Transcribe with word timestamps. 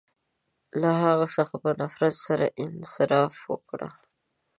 •له 0.81 0.89
هغه 1.03 1.27
څخه 1.37 1.55
په 1.63 1.69
نفرت 1.81 2.15
سره 2.27 2.45
انصراف 2.63 3.33
وکړ. 3.51 3.79